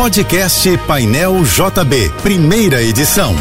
Podcast 0.00 0.66
Painel 0.86 1.44
JB, 1.44 2.10
primeira 2.22 2.82
edição. 2.82 3.36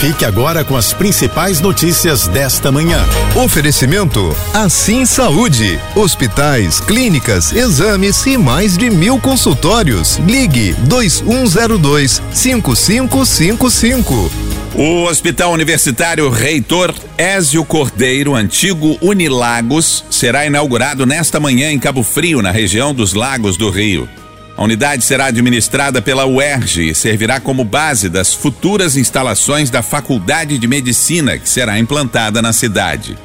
Fique 0.00 0.24
agora 0.24 0.64
com 0.64 0.76
as 0.76 0.92
principais 0.92 1.60
notícias 1.60 2.26
desta 2.26 2.72
manhã. 2.72 2.98
Oferecimento 3.36 4.36
Assim 4.52 5.06
Saúde. 5.06 5.78
Hospitais, 5.94 6.80
clínicas, 6.80 7.52
exames 7.52 8.26
e 8.26 8.36
mais 8.36 8.76
de 8.76 8.90
mil 8.90 9.20
consultórios. 9.20 10.16
Ligue 10.26 10.72
2102 10.88 12.20
5555. 12.32 14.32
O 14.74 15.04
Hospital 15.04 15.52
Universitário 15.52 16.28
Reitor 16.30 16.92
Ézio 17.16 17.64
Cordeiro, 17.64 18.34
antigo 18.34 18.98
Unilagos, 19.00 20.04
será 20.10 20.44
inaugurado 20.44 21.06
nesta 21.06 21.38
manhã 21.38 21.70
em 21.70 21.78
Cabo 21.78 22.02
Frio, 22.02 22.42
na 22.42 22.50
região 22.50 22.92
dos 22.92 23.14
Lagos 23.14 23.56
do 23.56 23.70
Rio. 23.70 24.08
A 24.56 24.62
unidade 24.62 25.04
será 25.04 25.26
administrada 25.26 26.00
pela 26.00 26.26
UERJ 26.26 26.90
e 26.90 26.94
servirá 26.94 27.40
como 27.40 27.64
base 27.64 28.08
das 28.08 28.32
futuras 28.32 28.96
instalações 28.96 29.68
da 29.68 29.82
Faculdade 29.82 30.58
de 30.58 30.68
Medicina 30.68 31.36
que 31.38 31.48
será 31.48 31.78
implantada 31.78 32.40
na 32.40 32.52
cidade. 32.52 33.18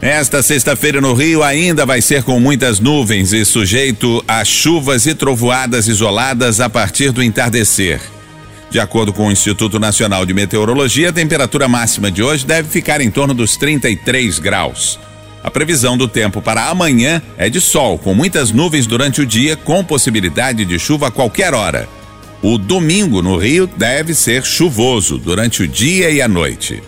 Esta 0.00 0.42
sexta-feira 0.42 1.00
no 1.00 1.12
Rio 1.12 1.42
ainda 1.42 1.84
vai 1.86 2.00
ser 2.00 2.22
com 2.22 2.38
muitas 2.38 2.78
nuvens 2.80 3.32
e 3.32 3.44
sujeito 3.44 4.22
a 4.26 4.44
chuvas 4.44 5.06
e 5.06 5.14
trovoadas 5.14 5.88
isoladas 5.88 6.60
a 6.60 6.68
partir 6.68 7.10
do 7.12 7.22
entardecer. 7.22 8.00
De 8.70 8.78
acordo 8.78 9.12
com 9.12 9.28
o 9.28 9.32
Instituto 9.32 9.78
Nacional 9.78 10.26
de 10.26 10.34
Meteorologia, 10.34 11.08
a 11.08 11.12
temperatura 11.12 11.66
máxima 11.68 12.10
de 12.10 12.22
hoje 12.22 12.44
deve 12.44 12.68
ficar 12.68 13.00
em 13.00 13.10
torno 13.10 13.32
dos 13.32 13.56
33 13.56 14.38
graus. 14.38 14.98
A 15.42 15.50
previsão 15.50 15.96
do 15.96 16.08
tempo 16.08 16.42
para 16.42 16.68
amanhã 16.68 17.22
é 17.36 17.48
de 17.48 17.60
sol, 17.60 17.98
com 17.98 18.14
muitas 18.14 18.50
nuvens 18.50 18.86
durante 18.86 19.20
o 19.20 19.26
dia, 19.26 19.56
com 19.56 19.84
possibilidade 19.84 20.64
de 20.64 20.78
chuva 20.78 21.08
a 21.08 21.10
qualquer 21.10 21.54
hora. 21.54 21.88
O 22.42 22.58
domingo 22.58 23.22
no 23.22 23.36
Rio 23.36 23.66
deve 23.66 24.14
ser 24.14 24.44
chuvoso 24.44 25.18
durante 25.18 25.62
o 25.62 25.68
dia 25.68 26.10
e 26.10 26.20
a 26.20 26.28
noite. 26.28 26.82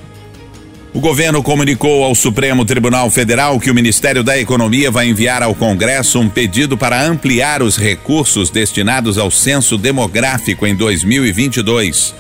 O 0.93 0.99
governo 0.99 1.41
comunicou 1.41 2.03
ao 2.03 2.17
Supremo 2.17 2.65
Tribunal 2.65 3.09
Federal 3.11 3.61
que 3.61 3.71
o 3.71 3.75
Ministério 3.75 4.25
da 4.25 4.37
Economia 4.37 4.91
vai 4.91 5.09
enviar 5.09 5.41
ao 5.41 5.55
Congresso 5.55 6.19
um 6.19 6.29
pedido 6.29 6.77
para 6.77 7.01
ampliar 7.01 7.63
os 7.63 7.77
recursos 7.77 8.51
destinados 8.51 9.17
ao 9.17 9.31
censo 9.31 9.79
demográfico 9.79 10.67
em 10.67 10.75
2022. 10.75 12.13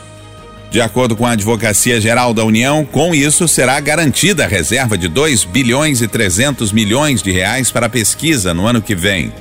De 0.70 0.80
acordo 0.80 1.16
com 1.16 1.26
a 1.26 1.32
Advocacia 1.32 2.00
Geral 2.00 2.32
da 2.32 2.44
União, 2.44 2.84
com 2.84 3.12
isso 3.12 3.48
será 3.48 3.80
garantida 3.80 4.44
a 4.44 4.48
reserva 4.48 4.96
de 4.96 5.08
2 5.08 5.44
bilhões 5.44 6.00
e 6.00 6.06
300 6.06 6.70
milhões 6.70 7.22
de 7.22 7.32
reais 7.32 7.72
para 7.72 7.86
a 7.86 7.90
pesquisa 7.90 8.54
no 8.54 8.66
ano 8.66 8.80
que 8.80 8.94
vem. 8.94 9.32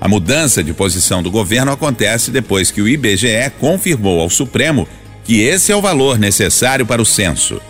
A 0.00 0.08
mudança 0.08 0.62
de 0.62 0.72
posição 0.72 1.22
do 1.22 1.30
governo 1.30 1.70
acontece 1.70 2.32
depois 2.32 2.72
que 2.72 2.82
o 2.82 2.88
IBGE 2.88 3.52
confirmou 3.60 4.20
ao 4.20 4.28
Supremo 4.28 4.88
que 5.22 5.42
esse 5.42 5.70
é 5.70 5.76
o 5.76 5.82
valor 5.82 6.18
necessário 6.18 6.84
para 6.84 7.02
o 7.02 7.06
censo. 7.06 7.60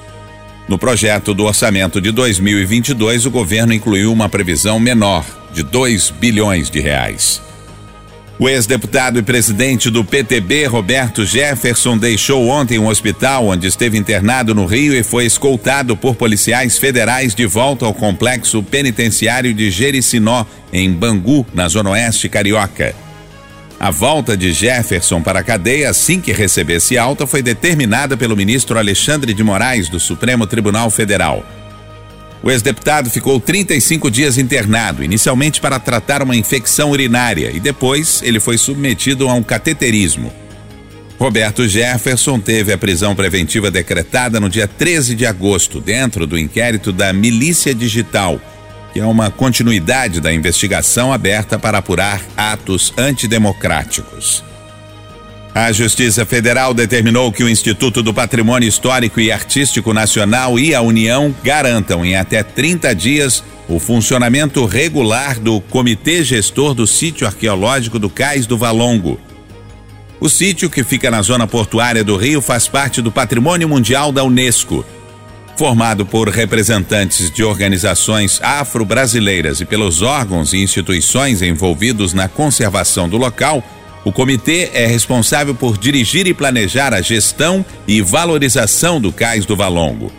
No 0.67 0.79
projeto 0.79 1.35
do 1.35 1.45
orçamento 1.45 2.01
de 2.01 2.11
2022, 2.11 3.27
o 3.27 3.31
governo 3.31 3.73
incluiu 3.73 4.13
uma 4.13 4.29
previsão 4.29 4.79
menor, 4.79 5.25
de 5.53 5.63
2 5.63 6.11
bilhões 6.11 6.71
de 6.71 6.81
reais. 6.81 7.43
O 8.41 8.49
ex-deputado 8.49 9.19
e 9.19 9.23
presidente 9.23 9.91
do 9.91 10.05
PTB, 10.05 10.67
Roberto 10.67 11.27
Jefferson, 11.27 11.99
deixou 11.99 12.47
ontem 12.47 12.79
um 12.79 12.87
hospital 12.87 13.49
onde 13.49 13.67
esteve 13.67 13.99
internado 13.99 14.55
no 14.55 14.65
Rio 14.65 14.95
e 14.95 15.03
foi 15.03 15.27
escoltado 15.27 15.97
por 15.97 16.15
policiais 16.15 16.79
federais 16.79 17.35
de 17.35 17.45
volta 17.47 17.85
ao 17.85 17.93
complexo 17.93 18.63
penitenciário 18.63 19.53
de 19.53 19.73
Jericinó, 19.73 20.47
em 20.73 20.93
Bangu, 20.93 21.45
na 21.53 21.67
Zona 21.67 21.91
Oeste 21.91 22.29
Carioca. 22.29 22.95
A 23.81 23.91
volta 23.91 24.37
de 24.37 24.53
Jefferson 24.53 25.21
para 25.21 25.41
a 25.41 25.45
cadeia 25.45 25.91
assim 25.91 26.21
que 26.21 26.33
recebesse 26.33 26.97
alta 26.97 27.27
foi 27.27 27.43
determinada 27.43 28.17
pelo 28.17 28.37
ministro 28.37 28.79
Alexandre 28.79 29.35
de 29.35 29.43
Moraes, 29.43 29.89
do 29.89 29.99
Supremo 29.99 30.47
Tribunal 30.47 30.91
Federal. 30.91 31.45
O 32.43 32.51
ex-deputado 32.51 33.11
ficou 33.11 33.41
35 33.41 34.11
dias 34.11 34.39
internado, 34.39 35.03
inicialmente 35.03 35.61
para 35.61 35.79
tratar 35.79 36.23
uma 36.23 36.37
infecção 36.37 36.91
urinária, 36.91 37.51
e 37.53 37.59
depois 37.59 38.23
ele 38.23 38.39
foi 38.39 38.57
submetido 38.57 39.29
a 39.29 39.35
um 39.35 39.43
cateterismo. 39.43 40.33
Roberto 41.19 41.67
Jefferson 41.67 42.39
teve 42.39 42.73
a 42.73 42.79
prisão 42.79 43.15
preventiva 43.15 43.73
decretada 43.73 44.39
no 44.39 44.49
dia 44.49 44.69
13 44.69 45.17
de 45.17 45.27
agosto, 45.27 45.81
dentro 45.81 46.27
do 46.27 46.39
inquérito 46.39 46.93
da 46.93 47.13
Milícia 47.13 47.75
Digital, 47.75 48.41
que 48.93 49.01
é 49.01 49.05
uma 49.05 49.29
continuidade 49.29 50.21
da 50.21 50.33
investigação 50.33 51.13
aberta 51.13 51.59
para 51.59 51.79
apurar 51.79 52.23
atos 52.37 52.95
antidemocráticos. 52.97 54.48
A 55.59 55.73
Justiça 55.73 56.25
Federal 56.25 56.73
determinou 56.73 57.33
que 57.33 57.43
o 57.43 57.49
Instituto 57.49 58.01
do 58.01 58.15
Patrimônio 58.15 58.69
Histórico 58.69 59.19
e 59.19 59.33
Artístico 59.33 59.93
Nacional 59.93 60.57
e 60.57 60.73
a 60.73 60.81
União 60.81 61.35
garantam 61.43 62.05
em 62.05 62.15
até 62.15 62.45
30 62.45 62.95
dias 62.95 63.43
o 63.69 63.81
funcionamento 63.81 64.65
regular 64.67 65.41
do 65.41 65.61
Comitê 65.61 66.23
Gestor 66.23 66.75
do 66.75 66.87
Sítio 66.87 67.27
Arqueológico 67.27 67.99
do 67.99 68.09
Cais 68.09 68.47
do 68.47 68.57
Valongo. 68.57 69.19
O 70.21 70.29
sítio, 70.29 70.71
que 70.71 70.85
fica 70.85 71.11
na 71.11 71.23
zona 71.23 71.45
portuária 71.45 72.05
do 72.05 72.17
Rio, 72.17 72.41
faz 72.41 72.69
parte 72.69 73.03
do 73.03 73.11
Patrimônio 73.11 73.69
Mundial 73.69 74.13
da 74.13 74.23
Unesco. 74.23 74.87
Formado 75.57 76.07
por 76.07 76.29
representantes 76.29 77.33
de 77.33 77.43
organizações 77.43 78.41
afro-brasileiras 78.41 79.61
e 79.61 79.65
pelos 79.65 80.03
órgãos 80.03 80.53
e 80.53 80.59
instituições 80.59 81.43
envolvidos 81.43 82.15
na 82.15 82.29
conservação 82.29 83.09
do 83.09 83.17
local, 83.17 83.61
o 84.05 84.13
comitê 84.13 84.71
é 84.73 84.87
responsável 84.87 85.55
por 85.55 85.77
dirigir 85.77 86.27
e 86.27 86.35
planejar 86.35 86.95
a 86.95 87.01
gestão 87.01 87.65
e 87.87 88.01
valorização 88.01 89.01
do 89.01 89.13
Cais 89.13 89.45
do 89.45 89.57
Valongo. 89.57 90.13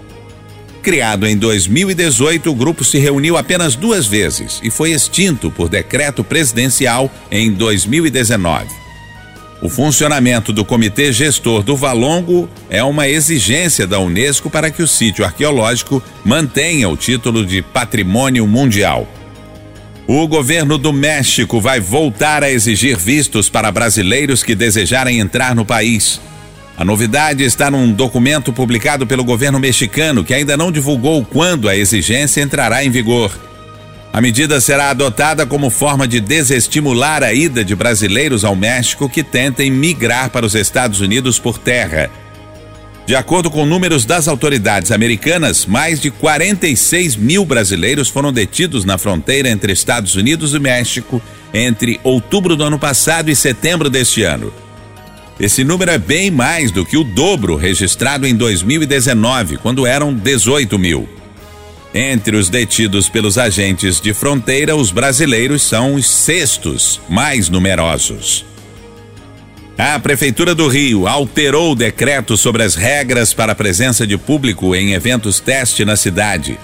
Criado 0.82 1.28
em 1.28 1.38
2018, 1.38 2.50
o 2.50 2.56
grupo 2.56 2.84
se 2.84 2.98
reuniu 2.98 3.38
apenas 3.38 3.76
duas 3.76 4.08
vezes 4.08 4.60
e 4.64 4.70
foi 4.70 4.92
extinto 4.92 5.52
por 5.52 5.68
decreto 5.68 6.24
presidencial 6.24 7.12
em 7.30 7.52
2019. 7.52 8.68
O 9.62 9.68
funcionamento 9.68 10.54
do 10.54 10.64
Comitê 10.64 11.12
Gestor 11.12 11.64
do 11.64 11.76
Valongo 11.76 12.50
é 12.70 12.82
uma 12.82 13.10
exigência 13.10 13.86
da 13.86 14.00
Unesco 14.00 14.50
para 14.50 14.72
que 14.72 14.82
o 14.82 14.88
sítio 14.88 15.26
arqueológico 15.26 16.02
mantenha 16.24 16.88
o 16.88 16.96
título 16.96 17.46
de 17.46 17.62
Patrimônio 17.62 18.48
Mundial. 18.48 19.06
O 20.12 20.28
governo 20.28 20.80
do 20.80 20.92
México 20.92 21.62
vai 21.62 21.80
voltar 21.80 22.44
a 22.44 22.50
exigir 22.50 22.98
vistos 22.98 23.48
para 23.48 23.72
brasileiros 23.72 24.42
que 24.42 24.56
desejarem 24.56 25.20
entrar 25.20 25.54
no 25.54 25.64
país. 25.64 26.20
A 26.76 26.84
novidade 26.84 27.44
está 27.44 27.70
num 27.70 27.92
documento 27.92 28.52
publicado 28.52 29.06
pelo 29.06 29.24
governo 29.24 29.60
mexicano, 29.60 30.24
que 30.24 30.34
ainda 30.34 30.58
não 30.58 30.72
divulgou 30.72 31.24
quando 31.24 31.70
a 31.70 31.78
exigência 31.78 32.42
entrará 32.42 32.84
em 32.84 32.90
vigor. 32.90 33.40
A 34.12 34.20
medida 34.20 34.60
será 34.60 34.90
adotada 34.90 35.46
como 35.46 35.70
forma 35.70 36.08
de 36.08 36.20
desestimular 36.20 37.22
a 37.22 37.32
ida 37.32 37.64
de 37.64 37.76
brasileiros 37.76 38.44
ao 38.44 38.56
México 38.56 39.08
que 39.08 39.22
tentem 39.22 39.70
migrar 39.70 40.32
para 40.32 40.44
os 40.44 40.56
Estados 40.56 41.02
Unidos 41.02 41.38
por 41.38 41.60
terra. 41.60 42.10
De 43.10 43.16
acordo 43.16 43.50
com 43.50 43.66
números 43.66 44.06
das 44.06 44.28
autoridades 44.28 44.92
americanas, 44.92 45.66
mais 45.66 46.00
de 46.00 46.12
46 46.12 47.16
mil 47.16 47.44
brasileiros 47.44 48.08
foram 48.08 48.32
detidos 48.32 48.86
na 48.86 49.00
fronteira 49.00 49.50
entre 49.50 49.74
Estados 49.74 50.14
Unidos 50.14 50.54
e 50.54 50.60
México 50.60 51.20
entre 51.52 52.00
outubro 52.04 52.56
do 52.56 52.64
ano 52.64 52.78
passado 52.78 53.32
e 53.32 53.36
setembro 53.36 53.90
deste 53.90 54.22
ano. 54.22 54.54
Esse 55.40 55.64
número 55.64 55.90
é 55.90 55.98
bem 55.98 56.30
mais 56.30 56.70
do 56.70 56.86
que 56.86 56.98
o 56.98 57.04
dobro 57.04 57.56
registrado 57.56 58.28
em 58.28 58.36
2019, 58.36 59.58
quando 59.58 59.88
eram 59.88 60.14
18 60.14 60.78
mil. 60.78 61.10
Entre 61.92 62.38
os 62.38 62.48
detidos 62.48 63.10
pelos 63.10 63.40
agentes 63.40 64.00
de 64.00 64.14
fronteira, 64.14 64.76
os 64.76 64.92
brasileiros 64.92 65.64
são 65.64 65.96
os 65.96 66.08
sextos 66.08 67.02
mais 67.10 67.50
numerosos. 67.50 68.46
A 69.80 69.98
Prefeitura 69.98 70.54
do 70.54 70.68
Rio 70.68 71.08
alterou 71.08 71.72
o 71.72 71.76
decreto 71.76 72.36
sobre 72.36 72.64
as 72.64 72.76
regras 72.76 73.34
para 73.34 73.54
a 73.54 73.56
presença 73.56 74.06
de 74.06 74.18
público 74.18 74.76
em 74.76 74.92
eventos 74.92 75.40
teste 75.40 75.86
na 75.86 75.96
cidade. 75.96 76.60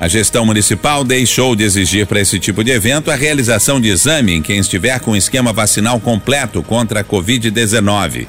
A 0.00 0.08
gestão 0.08 0.46
municipal 0.46 1.04
deixou 1.04 1.54
de 1.54 1.62
exigir 1.62 2.06
para 2.06 2.22
esse 2.22 2.40
tipo 2.40 2.64
de 2.64 2.70
evento 2.70 3.10
a 3.10 3.16
realização 3.16 3.78
de 3.78 3.90
exame 3.90 4.32
em 4.32 4.40
quem 4.40 4.60
estiver 4.60 4.98
com 5.00 5.14
esquema 5.14 5.52
vacinal 5.52 6.00
completo 6.00 6.62
contra 6.62 7.00
a 7.00 7.04
Covid-19. 7.04 8.26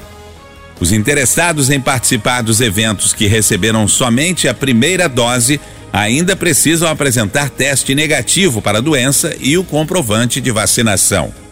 Os 0.78 0.92
interessados 0.92 1.70
em 1.70 1.80
participar 1.80 2.42
dos 2.42 2.60
eventos 2.60 3.14
que 3.14 3.26
receberam 3.26 3.88
somente 3.88 4.48
a 4.48 4.52
primeira 4.52 5.08
dose 5.08 5.58
ainda 5.90 6.36
precisam 6.36 6.90
apresentar 6.90 7.48
teste 7.48 7.94
negativo 7.94 8.60
para 8.60 8.78
a 8.78 8.82
doença 8.82 9.34
e 9.40 9.56
o 9.56 9.64
comprovante 9.64 10.42
de 10.42 10.50
vacinação. 10.50 11.45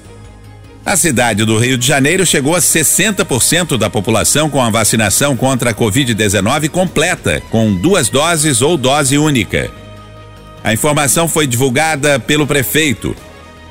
A 0.86 0.98
cidade 0.98 1.46
do 1.46 1.56
Rio 1.58 1.78
de 1.78 1.86
Janeiro 1.86 2.26
chegou 2.26 2.54
a 2.54 2.58
60% 2.58 3.78
da 3.78 3.88
população 3.88 4.50
com 4.50 4.62
a 4.62 4.68
vacinação 4.68 5.34
contra 5.34 5.70
a 5.70 5.74
Covid-19 5.74 6.68
completa, 6.68 7.42
com 7.50 7.74
duas 7.74 8.10
doses 8.10 8.60
ou 8.60 8.76
dose 8.76 9.16
única. 9.16 9.70
A 10.62 10.74
informação 10.74 11.26
foi 11.26 11.46
divulgada 11.46 12.20
pelo 12.20 12.46
prefeito. 12.46 13.16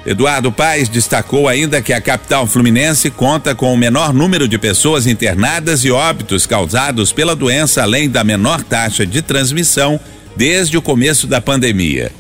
Eduardo 0.03 0.51
Paes 0.51 0.89
destacou 0.89 1.47
ainda 1.47 1.83
que 1.83 1.93
a 1.93 2.01
capital 2.01 2.47
fluminense 2.47 3.11
conta 3.11 3.53
com 3.53 3.71
o 3.71 3.77
menor 3.77 4.11
número 4.11 4.47
de 4.47 4.57
pessoas 4.57 5.05
internadas 5.05 5.85
e 5.85 5.91
óbitos 5.91 6.47
causados 6.47 7.13
pela 7.13 7.35
doença, 7.35 7.83
além 7.83 8.09
da 8.09 8.23
menor 8.23 8.63
taxa 8.63 9.05
de 9.05 9.21
transmissão 9.21 9.99
desde 10.35 10.77
o 10.77 10.81
começo 10.81 11.27
da 11.27 11.39
pandemia. 11.39 12.11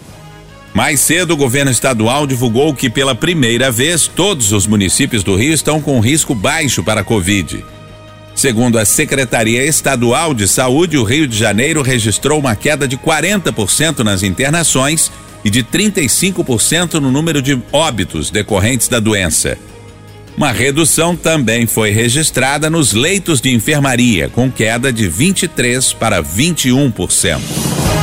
Mais 0.73 0.99
cedo, 0.99 1.31
o 1.31 1.37
governo 1.37 1.69
estadual 1.69 2.25
divulgou 2.25 2.73
que, 2.73 2.89
pela 2.89 3.13
primeira 3.13 3.71
vez, 3.71 4.07
todos 4.07 4.51
os 4.51 4.65
municípios 4.65 5.23
do 5.23 5.35
Rio 5.35 5.53
estão 5.53 5.79
com 5.79 5.99
risco 5.99 6.33
baixo 6.33 6.83
para 6.83 7.01
a 7.01 7.03
Covid. 7.03 7.63
Segundo 8.33 8.79
a 8.79 8.85
Secretaria 8.85 9.63
Estadual 9.63 10.33
de 10.33 10.47
Saúde, 10.47 10.97
o 10.97 11.03
Rio 11.03 11.27
de 11.27 11.37
Janeiro 11.37 11.83
registrou 11.83 12.39
uma 12.39 12.55
queda 12.55 12.87
de 12.87 12.97
40% 12.97 13.99
nas 13.99 14.23
internações 14.23 15.11
e 15.45 15.49
de 15.51 15.63
35% 15.63 16.95
no 16.95 17.11
número 17.11 17.41
de 17.41 17.61
óbitos 17.71 18.31
decorrentes 18.31 18.87
da 18.87 18.99
doença. 18.99 19.57
Uma 20.35 20.51
redução 20.51 21.15
também 21.15 21.67
foi 21.67 21.91
registrada 21.91 22.67
nos 22.67 22.93
leitos 22.93 23.39
de 23.39 23.53
enfermaria, 23.53 24.29
com 24.29 24.51
queda 24.51 24.91
de 24.91 25.07
23 25.07 25.93
para 25.93 26.23
21%. 26.23 27.72